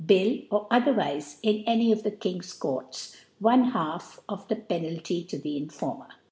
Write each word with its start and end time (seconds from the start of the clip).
Bill, 0.03 0.39
or 0.49 0.65
otherwife, 0.71 1.37
in 1.43 1.63
any 1.67 1.91
of 1.91 2.01
* 2.03 2.03
the 2.03 2.09
King's 2.09 2.53
Courts; 2.53 3.15
one 3.37 3.65
Half 3.65 4.19
of 4.27 4.47
the 4.47 4.55
Pe 4.55 4.79
* 4.79 4.81
nalty 4.81 5.23
to 5.27 5.37
the 5.37 5.57
Informer. 5.57 6.07